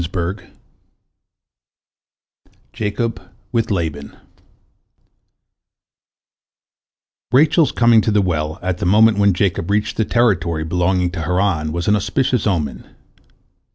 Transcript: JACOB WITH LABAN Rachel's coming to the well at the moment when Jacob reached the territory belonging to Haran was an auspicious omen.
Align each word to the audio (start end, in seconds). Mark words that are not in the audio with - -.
JACOB 2.73 3.19
WITH 3.51 3.69
LABAN 3.69 4.17
Rachel's 7.31 7.71
coming 7.71 8.01
to 8.01 8.09
the 8.09 8.19
well 8.19 8.57
at 8.63 8.79
the 8.79 8.87
moment 8.87 9.19
when 9.19 9.33
Jacob 9.35 9.69
reached 9.69 9.97
the 9.97 10.05
territory 10.05 10.63
belonging 10.63 11.11
to 11.11 11.21
Haran 11.21 11.71
was 11.71 11.87
an 11.87 11.95
auspicious 11.95 12.47
omen. 12.47 12.89